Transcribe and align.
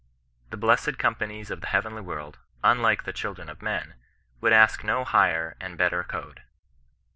The 0.49 0.57
blessed 0.57 0.97
com 0.97 1.13
panies 1.13 1.51
of 1.51 1.61
the 1.61 1.67
heavenly 1.67 2.01
world, 2.01 2.39
unlike 2.63 3.03
the 3.03 3.13
children 3.13 3.49
of 3.51 3.61
men, 3.61 3.93
would 4.39 4.51
ask 4.51 4.83
no 4.83 5.03
higher 5.03 5.55
and 5.61 5.77
better 5.77 6.03
code. 6.03 6.41